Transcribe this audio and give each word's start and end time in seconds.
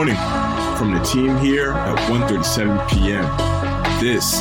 morning 0.00 0.16
from 0.78 0.94
the 0.94 1.00
team 1.00 1.36
here 1.36 1.72
at 1.72 1.98
1.37 2.10 2.88
p.m. 2.88 4.00
This 4.00 4.32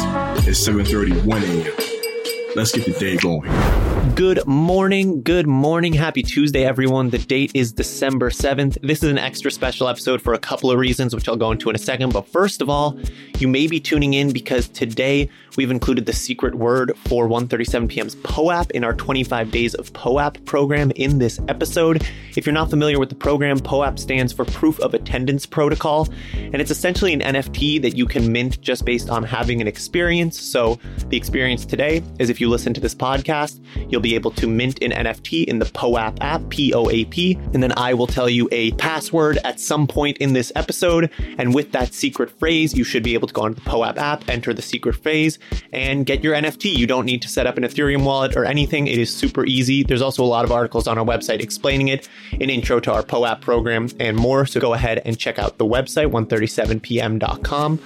is 0.47 0.57
7.31 0.65 1.43
a.m. 1.43 2.55
Let's 2.55 2.71
get 2.71 2.85
the 2.85 2.97
day 2.97 3.17
going. 3.17 3.51
Good 4.15 4.47
morning. 4.47 5.21
Good 5.21 5.47
morning. 5.47 5.91
Happy 5.91 6.23
Tuesday, 6.23 6.63
everyone. 6.63 7.09
The 7.09 7.17
date 7.17 7.51
is 7.53 7.73
December 7.73 8.29
7th. 8.29 8.77
This 8.81 9.03
is 9.03 9.09
an 9.09 9.17
extra 9.17 9.51
special 9.51 9.89
episode 9.89 10.21
for 10.21 10.33
a 10.33 10.39
couple 10.39 10.71
of 10.71 10.79
reasons, 10.79 11.13
which 11.13 11.27
I'll 11.27 11.35
go 11.35 11.51
into 11.51 11.69
in 11.69 11.75
a 11.75 11.79
second. 11.79 12.13
But 12.13 12.25
first 12.25 12.61
of 12.61 12.69
all, 12.69 12.97
you 13.37 13.49
may 13.49 13.67
be 13.67 13.81
tuning 13.81 14.13
in 14.13 14.31
because 14.31 14.69
today 14.69 15.29
we've 15.59 15.71
included 15.71 16.05
the 16.05 16.13
secret 16.13 16.55
word 16.55 16.97
for 16.99 17.27
1:37 17.27 17.89
p.m.'s 17.89 18.15
POAP 18.15 18.71
in 18.71 18.85
our 18.85 18.93
25 18.93 19.51
Days 19.51 19.75
of 19.75 19.91
POAP 19.91 20.45
program 20.45 20.89
in 20.91 21.19
this 21.19 21.37
episode. 21.49 22.01
If 22.37 22.45
you're 22.45 22.53
not 22.53 22.69
familiar 22.69 22.97
with 22.97 23.09
the 23.09 23.15
program, 23.15 23.59
POAP 23.59 23.99
stands 23.99 24.31
for 24.31 24.45
Proof 24.45 24.79
of 24.79 24.93
Attendance 24.93 25.45
Protocol, 25.45 26.07
and 26.33 26.61
it's 26.61 26.71
essentially 26.71 27.11
an 27.11 27.19
NFT 27.19 27.81
that 27.81 27.97
you 27.97 28.05
can 28.05 28.31
mint 28.31 28.61
just 28.61 28.85
based 28.85 29.09
on 29.09 29.21
having 29.21 29.59
an 29.59 29.67
experience. 29.67 30.39
So 30.39 30.79
the 31.09 31.17
experience 31.17 31.65
today 31.65 32.03
is 32.19 32.29
if 32.29 32.39
you 32.39 32.47
listen 32.47 32.73
to 32.75 32.79
this 32.79 32.95
podcast, 32.95 33.59
you'll 33.89 33.99
be 33.99 34.15
able 34.15 34.31
to 34.31 34.47
mint 34.47 34.81
an 34.81 34.91
NFT 34.91 35.43
in 35.43 35.59
the 35.59 35.65
POAP 35.65 36.19
app, 36.21 36.47
P 36.47 36.73
O 36.73 36.89
A 36.89 37.03
P, 37.03 37.37
and 37.53 37.61
then 37.61 37.73
I 37.75 37.93
will 37.93 38.07
tell 38.07 38.29
you 38.29 38.47
a 38.53 38.71
password 38.73 39.39
at 39.43 39.59
some 39.59 39.87
point 39.87 40.19
in 40.19 40.31
this 40.31 40.53
episode. 40.55 41.11
And 41.37 41.53
with 41.53 41.73
that 41.73 41.93
secret 41.93 42.31
phrase, 42.39 42.73
you 42.73 42.85
should 42.85 43.03
be 43.03 43.13
able 43.13 43.27
to 43.27 43.33
go 43.33 43.41
onto 43.41 43.55
the 43.61 43.69
POAP 43.69 43.97
app, 43.97 44.29
enter 44.29 44.53
the 44.53 44.61
secret 44.61 44.95
phrase, 44.95 45.37
and 45.71 46.05
get 46.05 46.23
your 46.23 46.33
NFT. 46.35 46.75
You 46.75 46.87
don't 46.87 47.05
need 47.05 47.21
to 47.21 47.27
set 47.27 47.47
up 47.47 47.57
an 47.57 47.63
Ethereum 47.63 48.03
wallet 48.03 48.35
or 48.35 48.45
anything. 48.45 48.87
It 48.87 48.97
is 48.97 49.13
super 49.13 49.45
easy. 49.45 49.83
There's 49.83 50.01
also 50.01 50.23
a 50.23 50.25
lot 50.25 50.45
of 50.45 50.51
articles 50.51 50.87
on 50.87 50.97
our 50.97 51.05
website 51.05 51.39
explaining 51.41 51.89
it, 51.89 52.09
an 52.33 52.49
intro 52.49 52.79
to 52.81 52.93
our 52.93 53.03
POAP 53.03 53.41
program, 53.41 53.89
and 53.99 54.17
more. 54.17 54.45
So 54.45 54.59
go 54.59 54.73
ahead 54.73 55.01
and 55.05 55.17
check 55.17 55.39
out 55.39 55.57
the 55.57 55.65
website, 55.65 56.11
137pm.com. 56.11 57.79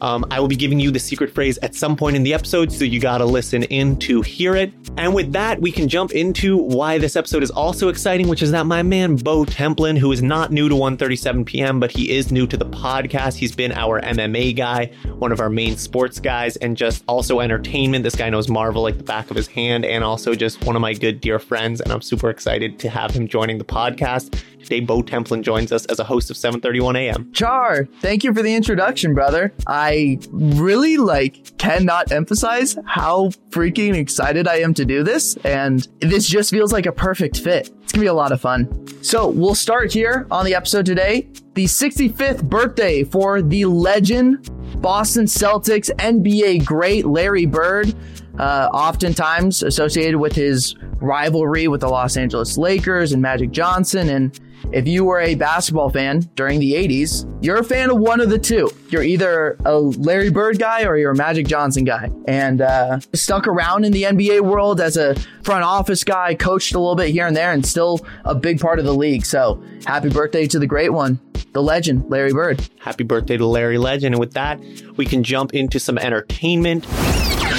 Um, 0.00 0.24
I 0.30 0.40
will 0.40 0.48
be 0.48 0.56
giving 0.56 0.80
you 0.80 0.90
the 0.90 0.98
secret 0.98 1.34
phrase 1.34 1.58
at 1.58 1.74
some 1.74 1.96
point 1.96 2.16
in 2.16 2.22
the 2.22 2.34
episode, 2.34 2.72
so 2.72 2.84
you 2.84 3.00
gotta 3.00 3.24
listen 3.24 3.64
in 3.64 3.96
to 4.00 4.22
hear 4.22 4.54
it. 4.54 4.72
And 4.96 5.14
with 5.14 5.32
that, 5.32 5.60
we 5.60 5.70
can 5.72 5.88
jump 5.88 6.12
into 6.12 6.56
why 6.56 6.98
this 6.98 7.16
episode 7.16 7.42
is 7.42 7.50
also 7.50 7.88
exciting, 7.88 8.28
which 8.28 8.42
is 8.42 8.50
that 8.50 8.66
my 8.66 8.82
man 8.82 9.16
Bo 9.16 9.44
Templin, 9.44 9.98
who 9.98 10.12
is 10.12 10.22
not 10.22 10.50
new 10.50 10.68
to 10.68 10.74
137 10.74 11.44
PM, 11.44 11.80
but 11.80 11.90
he 11.90 12.10
is 12.10 12.32
new 12.32 12.46
to 12.46 12.56
the 12.56 12.66
podcast. 12.66 13.34
He's 13.34 13.54
been 13.54 13.72
our 13.72 14.00
MMA 14.00 14.56
guy, 14.56 14.86
one 15.18 15.32
of 15.32 15.40
our 15.40 15.50
main 15.50 15.76
sports 15.76 16.20
guys, 16.20 16.56
and 16.56 16.76
just 16.76 17.04
also 17.08 17.40
entertainment. 17.40 18.04
This 18.04 18.16
guy 18.16 18.30
knows 18.30 18.48
Marvel 18.48 18.82
like 18.82 18.98
the 18.98 19.04
back 19.04 19.30
of 19.30 19.36
his 19.36 19.46
hand, 19.46 19.84
and 19.84 20.04
also 20.04 20.34
just 20.34 20.64
one 20.64 20.76
of 20.76 20.82
my 20.82 20.94
good 20.94 21.20
dear 21.20 21.38
friends. 21.38 21.80
And 21.80 21.92
I'm 21.92 22.02
super 22.02 22.30
excited 22.30 22.78
to 22.80 22.88
have 22.88 23.10
him 23.10 23.28
joining 23.28 23.58
the 23.58 23.64
podcast. 23.64 24.40
Today, 24.62 24.80
Bo 24.80 25.02
Templin 25.02 25.42
joins 25.42 25.72
us 25.72 25.86
as 25.86 25.98
a 25.98 26.04
host 26.04 26.30
of 26.30 26.36
7:31 26.36 26.96
a.m. 26.96 27.32
Char, 27.32 27.88
thank 28.00 28.24
you 28.24 28.34
for 28.34 28.42
the 28.42 28.54
introduction, 28.54 29.14
brother. 29.14 29.52
I 29.66 29.87
really 30.30 30.96
like 30.96 31.56
cannot 31.58 32.12
emphasize 32.12 32.76
how 32.86 33.28
freaking 33.50 33.94
excited 33.94 34.46
I 34.48 34.56
am 34.56 34.74
to 34.74 34.84
do 34.84 35.02
this, 35.02 35.36
and 35.38 35.86
this 36.00 36.28
just 36.28 36.50
feels 36.50 36.72
like 36.72 36.86
a 36.86 36.92
perfect 36.92 37.40
fit. 37.40 37.70
It's 37.82 37.92
gonna 37.92 38.02
be 38.02 38.08
a 38.08 38.14
lot 38.14 38.32
of 38.32 38.40
fun. 38.40 38.86
So 39.02 39.28
we'll 39.28 39.54
start 39.54 39.92
here 39.92 40.26
on 40.30 40.44
the 40.44 40.54
episode 40.54 40.86
today. 40.86 41.28
The 41.54 41.64
65th 41.64 42.42
birthday 42.42 43.04
for 43.04 43.42
the 43.42 43.64
legend, 43.64 44.50
Boston 44.80 45.24
Celtics 45.24 45.90
NBA 45.96 46.64
great 46.64 47.06
Larry 47.06 47.46
Bird, 47.46 47.94
uh, 48.38 48.68
oftentimes 48.72 49.62
associated 49.62 50.18
with 50.18 50.34
his 50.34 50.74
rivalry 51.00 51.68
with 51.68 51.80
the 51.80 51.88
Los 51.88 52.16
Angeles 52.16 52.56
Lakers 52.56 53.12
and 53.12 53.22
Magic 53.22 53.50
Johnson 53.50 54.08
and 54.08 54.38
if 54.72 54.86
you 54.86 55.04
were 55.04 55.20
a 55.20 55.34
basketball 55.34 55.88
fan 55.88 56.28
during 56.34 56.60
the 56.60 56.72
80s, 56.74 57.26
you're 57.42 57.56
a 57.56 57.64
fan 57.64 57.90
of 57.90 57.98
one 57.98 58.20
of 58.20 58.28
the 58.28 58.38
two. 58.38 58.70
You're 58.90 59.02
either 59.02 59.56
a 59.64 59.78
Larry 59.78 60.30
Bird 60.30 60.58
guy 60.58 60.84
or 60.84 60.98
you're 60.98 61.12
a 61.12 61.16
Magic 61.16 61.46
Johnson 61.46 61.84
guy. 61.84 62.10
And 62.26 62.60
uh, 62.60 63.00
stuck 63.14 63.46
around 63.46 63.84
in 63.84 63.92
the 63.92 64.02
NBA 64.02 64.42
world 64.42 64.80
as 64.80 64.96
a 64.96 65.14
front 65.42 65.64
office 65.64 66.04
guy, 66.04 66.34
coached 66.34 66.74
a 66.74 66.78
little 66.78 66.96
bit 66.96 67.10
here 67.10 67.26
and 67.26 67.34
there, 67.34 67.52
and 67.52 67.64
still 67.64 68.04
a 68.24 68.34
big 68.34 68.60
part 68.60 68.78
of 68.78 68.84
the 68.84 68.94
league. 68.94 69.24
So 69.24 69.62
happy 69.86 70.10
birthday 70.10 70.46
to 70.48 70.58
the 70.58 70.66
great 70.66 70.92
one, 70.92 71.18
the 71.52 71.62
legend, 71.62 72.10
Larry 72.10 72.32
Bird. 72.32 72.68
Happy 72.78 73.04
birthday 73.04 73.38
to 73.38 73.46
Larry 73.46 73.78
Legend. 73.78 74.14
And 74.14 74.20
with 74.20 74.34
that, 74.34 74.60
we 74.96 75.06
can 75.06 75.22
jump 75.22 75.54
into 75.54 75.80
some 75.80 75.96
entertainment. 75.96 76.84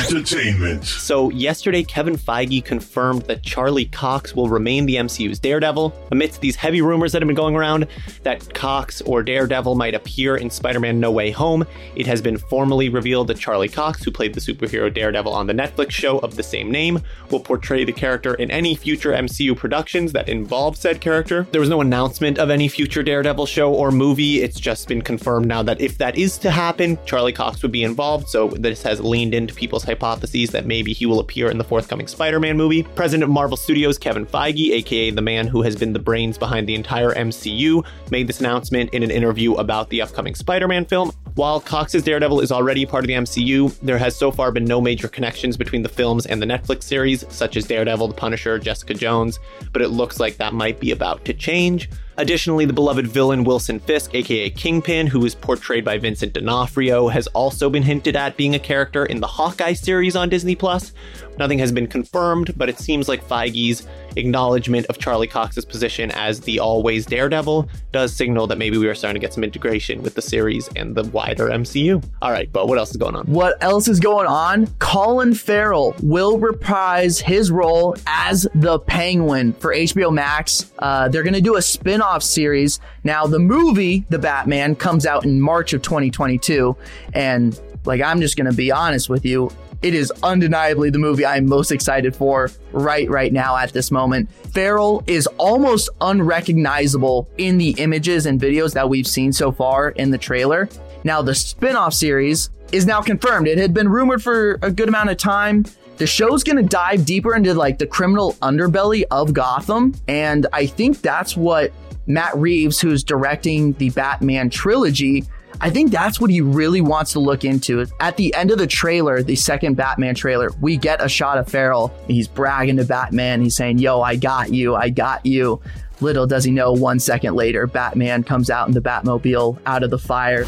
Entertainment. 0.09 0.86
So, 0.86 1.30
yesterday, 1.30 1.84
Kevin 1.84 2.18
Feige 2.18 2.66
confirmed 2.66 3.24
that 3.24 3.44
Charlie 3.44 3.86
Cox 3.86 4.36
will 4.36 4.50
remain 4.50 4.88
the 4.88 4.96
MCU's 4.96 5.38
Daredevil. 5.38 5.94
Amidst 6.12 6.42
these 6.42 6.56
heavy 6.56 6.81
rumors 6.81 7.12
that 7.12 7.22
have 7.22 7.28
been 7.28 7.36
going 7.36 7.56
around 7.56 7.88
that 8.24 8.52
Cox 8.56 9.02
or 9.02 9.22
Daredevil 9.22 9.75
might 9.75 9.94
appear 9.94 10.36
in 10.36 10.50
Spider 10.50 10.80
Man 10.80 11.00
No 11.00 11.12
Way 11.12 11.30
Home, 11.31 11.66
it 11.96 12.08
has 12.08 12.22
been 12.24 12.40
formally 12.40 12.90
revealed 12.90 13.28
that 13.28 13.38
Charlie 13.38 13.70
Cox, 13.70 14.03
who 14.03 14.09
played 14.09 14.34
the 14.34 14.42
superhero 14.42 14.92
Daredevil 14.92 15.31
on 15.31 15.46
the 15.46 15.53
Netflix 15.53 15.92
show 15.92 16.18
of 16.20 16.36
the 16.36 16.44
same 16.44 16.72
name, 16.72 17.00
will 17.30 17.40
portray 17.40 17.84
the 17.84 17.91
character 17.91 18.34
in 18.34 18.50
any 18.50 18.74
future 18.74 19.12
MCU 19.12 19.56
productions 19.56 20.12
that 20.14 20.28
involve 20.28 20.76
said 20.76 21.02
character. 21.02 21.46
There 21.52 21.62
was 21.62 21.70
no 21.70 21.81
announcement 21.81 22.40
of 22.40 22.50
any 22.50 22.68
future 22.68 23.03
Daredevil 23.03 23.46
show 23.46 23.72
or 23.74 23.91
movie. 23.91 24.41
It's 24.41 24.59
just 24.59 24.88
been 24.88 25.03
confirmed 25.03 25.46
now 25.46 25.62
that 25.64 25.80
if 25.80 26.00
that 26.00 26.18
is 26.18 26.40
to 26.40 26.50
happen, 26.50 26.97
Charlie 27.06 27.34
Cox 27.34 27.62
would 27.62 27.72
be 27.72 27.84
involved. 27.84 28.28
So, 28.28 28.47
this 28.47 28.81
has 28.81 29.00
leaned 29.00 29.36
into 29.36 29.53
people's 29.53 29.84
hypotheses 29.84 29.99
that 30.00 30.64
maybe 30.66 30.94
he 30.94 31.06
will 31.06 31.20
appear 31.20 31.50
in 31.50 31.58
the 31.58 31.64
forthcoming 31.64 32.08
Spider 32.08 32.40
Man 32.40 32.58
movie. 32.58 32.84
President 32.84 33.24
of 33.24 33.30
Marvel 33.30 33.58
Studios 33.58 33.98
Kevin 33.98 34.26
Feige, 34.26 34.72
aka 34.72 35.12
the 35.12 35.22
man 35.22 35.48
who 35.48 35.62
has 35.62 35.76
been 35.76 35.94
the 35.94 36.00
brains 36.00 36.38
behind 36.38 36.68
the 36.68 36.76
entire 36.76 37.14
MCU, 37.14 37.86
made 38.12 38.28
this 38.28 38.40
announcement 38.40 38.94
in 38.94 39.04
an 39.04 39.12
interview 39.12 39.54
about 39.56 39.90
the 39.90 40.02
upcoming 40.02 40.36
Spider 40.36 40.68
Man 40.68 40.86
film. 40.86 41.12
While 41.35 41.62
Cox's 41.62 42.03
Daredevil 42.03 42.41
is 42.41 42.51
already 42.51 42.85
part 42.85 43.03
of 43.03 43.07
the 43.07 43.13
MCU, 43.13 43.78
there 43.79 43.97
has 43.97 44.16
so 44.16 44.31
far 44.31 44.51
been 44.51 44.66
no 44.66 44.81
major 44.81 45.07
connections 45.07 45.57
between 45.57 45.84
the 45.84 45.90
films 45.90 46.25
and 46.25 46.41
the 46.41 46.45
Netflix 46.45 46.84
series, 46.84 47.23
such 47.29 47.56
as 47.56 47.66
Daredevil, 47.66 48.09
The 48.09 48.13
Punisher, 48.13 48.59
Jessica 48.59 48.94
Jones, 48.94 49.40
but 49.72 49.81
it 49.81 49.90
looks 49.90 50.19
like 50.19 50.38
that 50.38 50.53
might 50.53 50.79
be 50.79 50.91
about 50.91 51.23
to 51.25 51.34
change. 51.34 51.90
Additionally, 52.17 52.66
the 52.66 52.73
beloved 52.73 53.07
villain 53.07 53.45
Wilson 53.45 53.79
Fisk, 53.79 54.13
aka 54.13 54.50
Kingpin, 54.50 55.07
who 55.07 55.23
is 55.25 55.34
portrayed 55.34 55.85
by 55.85 55.97
Vincent 55.97 56.34
D'Onofrio, 56.34 57.07
has 57.07 57.28
also 57.28 57.69
been 57.69 57.84
hinted 57.84 58.17
at 58.17 58.35
being 58.35 58.56
a 58.56 58.59
character 58.59 59.06
in 59.06 59.22
the 59.22 59.28
Hawkeye 59.28 59.72
series 59.72 60.17
on 60.17 60.28
Disney 60.28 60.56
Plus. 60.56 60.91
Nothing 61.40 61.60
has 61.60 61.72
been 61.72 61.88
confirmed, 61.88 62.54
but 62.58 62.70
it 62.70 62.78
seems 62.80 63.08
like 63.08 63.26
Feige's 63.26 63.88
acknowledgement 64.18 64.86
of 64.88 64.98
Charlie 64.98 65.28
Cox's 65.28 65.64
position 65.64 66.12
as 66.12 66.42
the 66.42 66.60
always 66.60 67.06
Daredevil 67.06 67.70
does 67.94 68.14
signal 68.14 68.46
that 68.48 68.58
maybe 68.58 68.78
we 68.78 68.88
are 68.88 68.96
starting 68.96 69.20
to 69.20 69.26
get 69.26 69.34
some 69.34 69.44
integration 69.44 70.02
with 70.02 70.16
the 70.16 70.22
series 70.22 70.68
and 70.76 70.96
the 70.96 71.04
wider 71.06 71.48
MCU. 71.48 72.04
All 72.22 72.32
right, 72.32 72.52
but 72.52 72.68
what 72.68 72.78
else 72.78 72.92
is 72.92 72.98
going 72.98 73.16
on? 73.16 73.26
What 73.28 73.62
else 73.64 73.88
is 73.88 74.00
going 74.00 74.28
on? 74.28 74.68
Colin 74.80 75.34
Farrell 75.34 75.96
will 76.04 76.38
reprise 76.38 77.20
his 77.20 77.52
role 77.52 77.96
as 78.06 78.48
the 78.56 78.80
Penguin 78.80 79.54
for 79.54 79.74
HBO 79.74 80.12
Max. 80.12 80.72
Uh, 80.80 81.08
they're 81.08 81.24
going 81.24 81.34
to 81.34 81.42
do 81.42 81.56
a 81.56 81.62
spin 81.62 82.02
off 82.02 82.22
series. 82.22 82.80
Now, 83.04 83.26
the 83.26 83.40
movie, 83.40 84.06
The 84.10 84.20
Batman, 84.20 84.76
comes 84.76 85.06
out 85.06 85.24
in 85.24 85.40
March 85.40 85.74
of 85.74 85.82
2022. 85.82 86.76
And, 87.14 87.60
like, 87.86 88.02
I'm 88.02 88.20
just 88.20 88.36
going 88.36 88.50
to 88.50 88.56
be 88.56 88.72
honest 88.72 89.10
with 89.10 89.26
you. 89.26 89.50
It 89.81 89.94
is 89.94 90.12
undeniably 90.23 90.90
the 90.90 91.00
movie 91.00 91.25
I'm 91.25 91.47
most 91.47 91.72
excited 91.72 92.13
for 92.13 92.51
right 92.73 93.09
right 93.09 93.31
now 93.31 93.56
at 93.56 93.72
this 93.72 93.91
moment. 93.91 94.29
Farrell 94.53 95.03
is 95.07 95.25
almost 95.38 95.90
unrecognizable 96.01 97.29
in 97.38 97.57
the 97.57 97.72
images 97.78 98.25
and 98.25 98.40
videos 98.40 98.73
that 98.73 98.90
we've 98.90 99.07
seen 99.07 99.31
so 99.31 99.51
far 99.53 99.90
in 99.91 100.12
the 100.12 100.17
trailer. 100.17 100.67
Now 101.06 101.22
the 101.22 101.34
spin-off 101.34 101.94
series 101.94 102.50
is 102.73 102.85
now 102.85 103.01
confirmed. 103.01 103.47
It 103.47 103.57
had 103.57 103.73
been 103.73 103.88
rumored 103.88 104.22
for 104.22 104.59
a 104.62 104.69
good 104.69 104.90
amount 104.90 105.12
of 105.12 105.17
time. 105.17 105.66
The 105.96 106.08
show's 106.08 106.43
to 106.43 106.61
dive 106.61 107.05
deeper 107.05 107.35
into 107.35 107.53
like 107.53 107.78
the 107.78 107.87
criminal 107.87 108.34
underbelly 108.41 109.03
of 109.11 109.34
Gotham 109.34 109.96
and 110.09 110.46
I 110.52 110.66
think 110.66 111.02
that's 111.02 111.37
what 111.37 111.72
Matt 112.05 112.35
Reeves 112.35 112.82
who's 112.82 113.03
directing 113.03 113.73
the 113.73 113.91
Batman 113.91 114.49
trilogy 114.49 115.23
I 115.61 115.70
think 115.70 115.91
that's 115.91 116.22
what 116.22 116.29
he 116.29 116.40
really 116.40 116.79
wants 116.79 117.11
to 117.14 117.20
look 117.20 117.44
into. 117.44 117.85
At 118.00 118.16
the 118.16 118.34
end 118.34 118.52
of 118.52 118.58
the 118.58 118.67
trailer, 118.67 119.22
the 119.22 119.35
second 119.35 119.76
Batman 119.76 120.16
trailer, 120.16 120.52
we 120.61 120.78
get 120.78 121.03
a 121.03 121.09
shot 121.09 121.38
of 121.38 121.50
Farrell. 121.50 121.94
He's 122.08 122.29
bragging 122.29 122.78
to 122.78 122.85
Batman. 122.85 123.41
He's 123.41 123.58
saying, 123.58 123.79
Yo, 123.79 124.02
I 124.02 124.16
got 124.16 124.53
you. 124.53 124.76
I 124.76 124.90
got 124.90 125.26
you. 125.26 125.61
Little 126.00 126.26
does 126.26 126.46
he 126.46 126.52
know, 126.52 126.72
one 126.72 126.97
second 126.97 127.35
later, 127.35 127.67
Batman 127.67 128.23
comes 128.23 128.50
out 128.50 128.70
in 128.70 128.73
the 128.73 128.79
Batmobile 128.79 129.59
out 129.66 129.84
of 129.84 129.90
the 129.90 130.00
fire. 130.00 130.46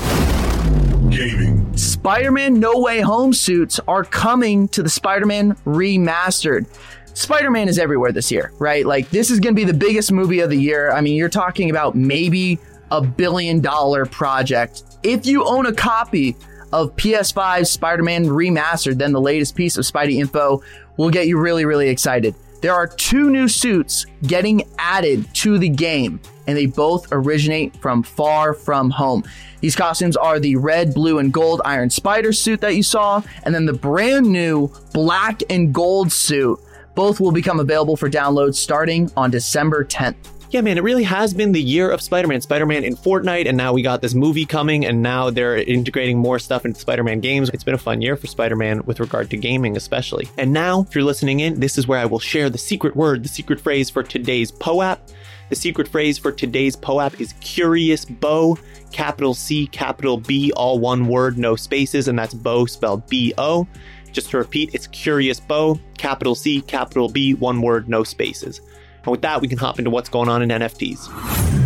Gaming. 1.10 1.76
Spider 1.76 2.32
Man 2.32 2.58
No 2.58 2.80
Way 2.80 3.02
Home 3.02 3.34
suits 3.34 3.82
are 3.90 4.06
coming 4.06 4.70
to 4.70 4.82
the 4.82 4.90
Spider 4.90 5.26
Man 5.26 5.56
remastered. 5.66 6.66
Spider 7.14 7.52
Man 7.52 7.68
is 7.68 7.78
everywhere 7.78 8.14
this 8.14 8.32
year, 8.32 8.54
right? 8.60 8.86
Like, 8.86 9.10
this 9.10 9.30
is 9.30 9.42
going 9.42 9.54
to 9.54 9.60
be 9.60 9.70
the 9.70 9.78
biggest 9.78 10.14
movie 10.14 10.40
of 10.40 10.50
the 10.50 10.56
year. 10.56 10.94
I 10.94 11.02
mean, 11.02 11.16
you're 11.18 11.28
talking 11.28 11.70
about 11.70 11.96
maybe 11.96 12.58
a 12.92 13.02
billion 13.02 13.60
dollar 13.60 14.06
project. 14.06 14.84
If 15.04 15.26
you 15.26 15.44
own 15.44 15.66
a 15.66 15.74
copy 15.74 16.36
of 16.72 16.96
PS5 16.96 17.66
Spider 17.66 18.04
Man 18.04 18.26
Remastered, 18.26 18.98
then 18.98 19.12
the 19.12 19.22
latest 19.22 19.56
piece 19.56 19.78
of 19.78 19.84
Spidey 19.84 20.20
info 20.20 20.62
will 20.98 21.10
get 21.10 21.28
you 21.28 21.40
really, 21.40 21.66
really 21.66 21.90
excited. 21.90 22.36
there 22.62 22.74
are 22.74 22.86
two 22.86 23.32
new 23.32 23.48
suits 23.48 24.06
getting 24.28 24.64
added 24.78 25.26
to 25.34 25.58
the 25.58 25.68
game, 25.68 26.22
and 26.46 26.56
they 26.56 26.68
both 26.68 27.08
originate 27.12 27.76
from 27.78 28.04
Far 28.04 28.54
From 28.54 28.92
Home. 28.92 29.24
These 29.62 29.76
costumes 29.76 30.16
are 30.16 30.40
the 30.40 30.56
red, 30.58 30.94
blue, 30.94 31.18
and 31.18 31.34
gold 31.34 31.62
Iron 31.66 31.90
Spider 31.90 32.32
suit 32.32 32.62
that 32.62 32.76
you 32.76 32.84
saw, 32.84 33.24
and 33.44 33.56
then 33.56 33.66
the 33.66 33.74
brand 33.74 34.28
new 34.28 34.72
black 34.94 35.42
and 35.50 35.74
gold 35.74 36.12
suit. 36.12 36.60
Both 36.94 37.20
will 37.20 37.32
become 37.32 37.60
available 37.60 37.98
for 37.98 38.10
download 38.10 38.54
starting 38.54 39.10
on 39.18 39.32
December 39.32 39.84
10th. 39.84 40.41
Yeah, 40.52 40.60
man, 40.60 40.78
it 40.78 40.84
really 40.84 41.04
has 41.04 41.34
been 41.34 41.54
the 41.54 41.62
year 41.62 41.90
of 41.90 42.02
Spider 42.02 42.28
Man. 42.28 42.42
Spider 42.42 42.66
Man 42.66 42.84
in 42.84 42.98
Fortnite, 42.98 43.48
and 43.48 43.56
now 43.56 43.72
we 43.72 43.82
got 43.82 44.02
this 44.02 44.14
movie 44.14 44.46
coming, 44.46 44.86
and 44.86 45.02
now 45.02 45.30
they're 45.30 45.56
integrating 45.56 46.18
more 46.18 46.40
stuff 46.40 46.66
into 46.66 46.78
Spider 46.78 47.06
Man 47.06 47.22
games. 47.22 47.50
It's 47.54 47.64
been 47.64 47.74
a 47.74 47.78
fun 47.78 48.02
year 48.02 48.18
for 48.18 48.28
Spider 48.28 48.58
Man 48.58 48.84
with 48.84 49.00
regard 49.00 49.30
to 49.30 49.38
gaming, 49.38 49.78
especially. 49.78 50.28
And 50.38 50.52
now, 50.52 50.82
if 50.82 50.94
you're 50.94 51.06
listening 51.06 51.40
in, 51.40 51.62
this 51.62 51.78
is 51.78 51.88
where 51.88 52.00
I 52.00 52.06
will 52.06 52.20
share 52.20 52.50
the 52.50 52.58
secret 52.58 52.98
word, 52.98 53.24
the 53.24 53.30
secret 53.30 53.62
phrase 53.62 53.90
for 53.90 54.04
today's 54.04 54.52
POAP. 54.52 55.00
The 55.48 55.56
secret 55.56 55.88
phrase 55.88 56.18
for 56.18 56.34
today's 56.34 56.76
POAP 56.76 57.22
is 57.22 57.32
Curious 57.40 58.04
Bo, 58.04 58.58
capital 58.92 59.34
C, 59.34 59.68
capital 59.68 60.18
B, 60.18 60.52
all 60.58 60.80
one 60.80 61.08
word, 61.08 61.38
no 61.38 61.56
spaces, 61.56 62.10
and 62.10 62.20
that's 62.20 62.34
Bo 62.34 62.66
spelled 62.66 63.08
B 63.08 63.34
O. 63.38 63.70
Just 64.12 64.32
to 64.32 64.38
repeat, 64.40 64.76
it's 64.76 64.88
Curious 64.88 65.40
Bo, 65.40 65.80
capital 65.98 66.36
C, 66.36 66.60
capital 66.60 67.08
B, 67.08 67.36
one 67.36 67.62
word, 67.62 67.88
no 67.88 68.04
spaces. 68.04 68.60
And 69.04 69.12
with 69.12 69.22
that, 69.22 69.42
we 69.42 69.48
can 69.48 69.58
hop 69.58 69.80
into 69.80 69.90
what's 69.90 70.10
going 70.10 70.30
on 70.30 70.42
in 70.42 70.50
NFTs. 70.50 71.08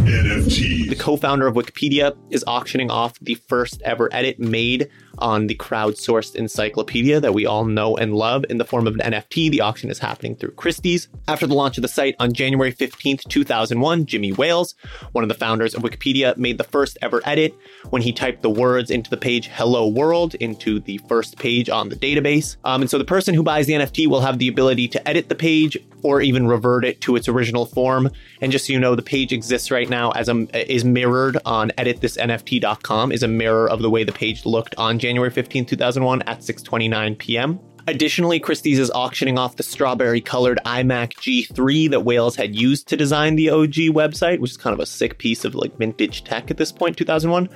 NFT. 0.05 0.89
The 0.89 0.95
co 0.95 1.17
founder 1.17 1.47
of 1.47 1.55
Wikipedia 1.55 2.15
is 2.29 2.43
auctioning 2.47 2.91
off 2.91 3.19
the 3.19 3.35
first 3.35 3.81
ever 3.81 4.09
edit 4.13 4.39
made 4.39 4.89
on 5.19 5.47
the 5.47 5.55
crowdsourced 5.55 6.35
encyclopedia 6.35 7.19
that 7.19 7.33
we 7.33 7.45
all 7.45 7.65
know 7.65 7.95
and 7.97 8.13
love 8.13 8.45
in 8.49 8.57
the 8.57 8.65
form 8.65 8.87
of 8.87 8.95
an 8.95 9.11
NFT. 9.11 9.49
The 9.51 9.61
auction 9.61 9.89
is 9.89 9.99
happening 9.99 10.35
through 10.35 10.51
Christie's. 10.51 11.07
After 11.27 11.47
the 11.47 11.53
launch 11.53 11.77
of 11.77 11.81
the 11.81 11.87
site 11.87 12.15
on 12.19 12.33
January 12.33 12.73
15th, 12.73 13.27
2001, 13.27 14.05
Jimmy 14.05 14.31
Wales, 14.31 14.75
one 15.11 15.23
of 15.23 15.27
the 15.27 15.35
founders 15.35 15.73
of 15.73 15.83
Wikipedia, 15.83 16.35
made 16.37 16.57
the 16.57 16.63
first 16.63 16.97
ever 17.01 17.21
edit 17.25 17.55
when 17.89 18.01
he 18.01 18.11
typed 18.11 18.41
the 18.41 18.49
words 18.49 18.91
into 18.91 19.09
the 19.09 19.17
page 19.17 19.47
Hello 19.47 19.87
World 19.87 20.35
into 20.35 20.79
the 20.79 20.97
first 21.09 21.37
page 21.37 21.69
on 21.69 21.89
the 21.89 21.95
database. 21.95 22.57
Um, 22.63 22.81
and 22.81 22.89
so 22.89 22.97
the 22.97 23.05
person 23.05 23.33
who 23.33 23.43
buys 23.43 23.67
the 23.67 23.73
NFT 23.73 24.07
will 24.07 24.21
have 24.21 24.39
the 24.39 24.47
ability 24.47 24.87
to 24.89 25.07
edit 25.07 25.29
the 25.29 25.35
page 25.35 25.77
or 26.03 26.21
even 26.21 26.45
revert 26.45 26.85
it 26.85 27.01
to 27.01 27.15
its 27.15 27.27
original 27.27 27.65
form. 27.65 28.09
And 28.39 28.51
just 28.51 28.67
so 28.67 28.73
you 28.73 28.79
know, 28.79 28.95
the 28.95 29.01
page 29.01 29.33
exists 29.33 29.71
right 29.71 29.89
now 29.89 30.11
as 30.11 30.29
a 30.29 30.35
is 30.71 30.85
mirrored 30.85 31.37
on 31.45 31.71
editthisnft.com 31.77 33.11
is 33.11 33.23
a 33.23 33.27
mirror 33.27 33.67
of 33.67 33.81
the 33.81 33.89
way 33.89 34.03
the 34.03 34.11
page 34.11 34.45
looked 34.45 34.75
on 34.75 34.99
January 35.05 35.29
15, 35.29 35.65
2001 35.65 36.23
at 36.23 36.39
6:29 36.39 37.17
p.m. 37.19 37.59
Additionally, 37.87 38.39
Christie's 38.39 38.79
is 38.79 38.89
auctioning 38.89 39.37
off 39.37 39.55
the 39.55 39.61
strawberry 39.61 40.19
colored 40.19 40.59
iMac 40.65 41.13
G3 41.13 41.91
that 41.91 41.99
Wales 41.99 42.35
had 42.35 42.55
used 42.55 42.87
to 42.87 42.97
design 42.97 43.35
the 43.35 43.51
OG 43.51 43.93
website, 43.93 44.39
which 44.39 44.49
is 44.49 44.57
kind 44.57 44.73
of 44.73 44.79
a 44.79 44.85
sick 44.87 45.19
piece 45.19 45.45
of 45.45 45.53
like 45.53 45.77
vintage 45.77 46.23
tech 46.23 46.49
at 46.49 46.57
this 46.57 46.71
point, 46.71 46.97
2001. 46.97 47.47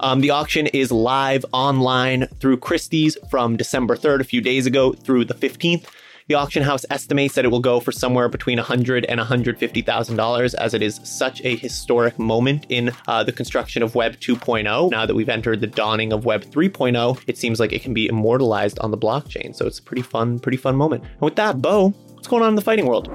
Um, 0.00 0.22
the 0.22 0.30
auction 0.30 0.66
is 0.68 0.90
live 0.90 1.44
online 1.52 2.26
through 2.40 2.56
Christie's 2.56 3.18
from 3.30 3.58
December 3.58 3.96
3rd, 3.96 4.20
a 4.22 4.24
few 4.24 4.40
days 4.40 4.64
ago, 4.64 4.94
through 4.94 5.26
the 5.26 5.34
15th. 5.34 5.84
The 6.26 6.36
auction 6.36 6.62
house 6.62 6.86
estimates 6.88 7.34
that 7.34 7.44
it 7.44 7.48
will 7.48 7.60
go 7.60 7.80
for 7.80 7.92
somewhere 7.92 8.30
between 8.30 8.56
100 8.56 9.04
and 9.04 9.20
$150,000 9.20 10.54
as 10.54 10.72
it 10.72 10.80
is 10.80 10.98
such 11.04 11.44
a 11.44 11.54
historic 11.54 12.18
moment 12.18 12.64
in 12.70 12.92
uh, 13.06 13.24
the 13.24 13.32
construction 13.32 13.82
of 13.82 13.94
Web 13.94 14.14
2.0. 14.20 14.90
Now 14.90 15.04
that 15.04 15.14
we've 15.14 15.28
entered 15.28 15.60
the 15.60 15.66
dawning 15.66 16.14
of 16.14 16.24
Web 16.24 16.44
3.0, 16.44 17.20
it 17.26 17.36
seems 17.36 17.60
like 17.60 17.74
it 17.74 17.82
can 17.82 17.92
be 17.92 18.06
immortalized 18.06 18.78
on 18.78 18.90
the 18.90 18.96
blockchain. 18.96 19.54
So 19.54 19.66
it's 19.66 19.78
a 19.78 19.82
pretty 19.82 20.00
fun, 20.00 20.38
pretty 20.38 20.56
fun 20.56 20.76
moment. 20.76 21.04
And 21.04 21.20
with 21.20 21.36
that, 21.36 21.60
Bo, 21.60 21.90
what's 21.90 22.26
going 22.26 22.42
on 22.42 22.48
in 22.48 22.54
the 22.54 22.62
fighting 22.62 22.86
world? 22.86 23.10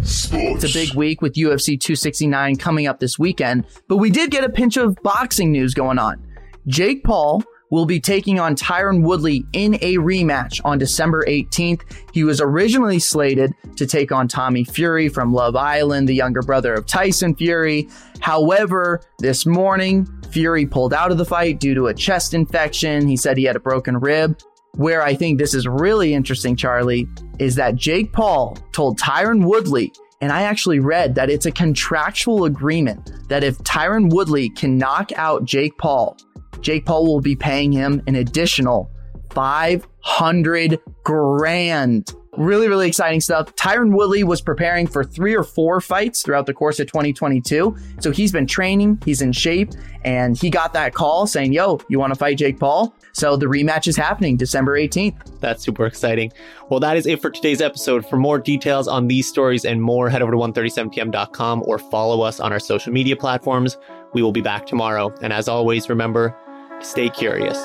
Sports. 0.00 0.64
It's 0.64 0.74
a 0.74 0.78
big 0.78 0.94
week 0.94 1.20
with 1.20 1.34
UFC 1.34 1.78
269 1.78 2.56
coming 2.56 2.86
up 2.86 3.00
this 3.00 3.18
weekend, 3.18 3.66
but 3.86 3.98
we 3.98 4.08
did 4.08 4.30
get 4.30 4.44
a 4.44 4.48
pinch 4.48 4.78
of 4.78 4.96
boxing 5.02 5.52
news 5.52 5.74
going 5.74 5.98
on. 5.98 6.26
Jake 6.66 7.04
Paul 7.04 7.42
will 7.70 7.86
be 7.86 8.00
taking 8.00 8.38
on 8.38 8.54
Tyron 8.54 9.02
Woodley 9.02 9.44
in 9.52 9.74
a 9.76 9.96
rematch 9.96 10.60
on 10.64 10.78
December 10.78 11.24
18th. 11.26 11.82
He 12.12 12.24
was 12.24 12.40
originally 12.40 12.98
slated 12.98 13.54
to 13.76 13.86
take 13.86 14.12
on 14.12 14.28
Tommy 14.28 14.64
Fury 14.64 15.08
from 15.08 15.32
Love 15.32 15.56
Island, 15.56 16.08
the 16.08 16.14
younger 16.14 16.42
brother 16.42 16.74
of 16.74 16.86
Tyson 16.86 17.34
Fury. 17.34 17.88
However, 18.20 19.00
this 19.18 19.46
morning, 19.46 20.06
Fury 20.30 20.66
pulled 20.66 20.94
out 20.94 21.10
of 21.10 21.18
the 21.18 21.24
fight 21.24 21.60
due 21.60 21.74
to 21.74 21.86
a 21.86 21.94
chest 21.94 22.34
infection. 22.34 23.06
He 23.06 23.16
said 23.16 23.36
he 23.36 23.44
had 23.44 23.56
a 23.56 23.60
broken 23.60 23.98
rib. 23.98 24.38
Where 24.72 25.02
I 25.02 25.14
think 25.14 25.38
this 25.38 25.54
is 25.54 25.66
really 25.66 26.12
interesting, 26.12 26.54
Charlie, 26.54 27.08
is 27.38 27.54
that 27.54 27.76
Jake 27.76 28.12
Paul 28.12 28.58
told 28.72 29.00
Tyron 29.00 29.46
Woodley 29.46 29.90
and 30.20 30.32
I 30.32 30.42
actually 30.42 30.80
read 30.80 31.14
that 31.16 31.28
it's 31.28 31.46
a 31.46 31.50
contractual 31.52 32.44
agreement 32.46 33.28
that 33.28 33.44
if 33.44 33.58
Tyron 33.58 34.10
Woodley 34.10 34.48
can 34.48 34.78
knock 34.78 35.12
out 35.16 35.44
Jake 35.44 35.76
Paul, 35.76 36.16
Jake 36.60 36.84
Paul 36.84 37.06
will 37.06 37.20
be 37.20 37.36
paying 37.36 37.72
him 37.72 38.02
an 38.06 38.14
additional 38.14 38.90
500 39.30 40.80
grand. 41.04 42.14
Really, 42.36 42.68
really 42.68 42.86
exciting 42.86 43.22
stuff. 43.22 43.54
Tyron 43.56 43.94
Woodley 43.94 44.22
was 44.22 44.42
preparing 44.42 44.86
for 44.86 45.02
three 45.02 45.34
or 45.34 45.42
four 45.42 45.80
fights 45.80 46.22
throughout 46.22 46.44
the 46.44 46.52
course 46.52 46.78
of 46.78 46.86
2022. 46.86 47.74
So 48.00 48.10
he's 48.10 48.30
been 48.30 48.46
training, 48.46 49.00
he's 49.06 49.22
in 49.22 49.32
shape, 49.32 49.70
and 50.04 50.36
he 50.36 50.50
got 50.50 50.74
that 50.74 50.92
call 50.92 51.26
saying, 51.26 51.54
Yo, 51.54 51.80
you 51.88 51.98
want 51.98 52.12
to 52.12 52.18
fight 52.18 52.36
Jake 52.36 52.60
Paul? 52.60 52.94
So 53.12 53.36
the 53.36 53.46
rematch 53.46 53.86
is 53.86 53.96
happening 53.96 54.36
December 54.36 54.78
18th. 54.78 55.40
That's 55.40 55.64
super 55.64 55.86
exciting. 55.86 56.30
Well, 56.68 56.80
that 56.80 56.98
is 56.98 57.06
it 57.06 57.22
for 57.22 57.30
today's 57.30 57.62
episode. 57.62 58.06
For 58.06 58.18
more 58.18 58.38
details 58.38 58.86
on 58.86 59.08
these 59.08 59.26
stories 59.26 59.64
and 59.64 59.80
more, 59.80 60.10
head 60.10 60.20
over 60.20 60.32
to 60.32 60.38
137pm.com 60.38 61.62
or 61.66 61.78
follow 61.78 62.20
us 62.20 62.38
on 62.38 62.52
our 62.52 62.60
social 62.60 62.92
media 62.92 63.16
platforms. 63.16 63.78
We 64.12 64.22
will 64.22 64.32
be 64.32 64.42
back 64.42 64.66
tomorrow. 64.66 65.14
And 65.22 65.32
as 65.32 65.48
always, 65.48 65.88
remember, 65.88 66.36
stay 66.82 67.08
curious. 67.10 67.58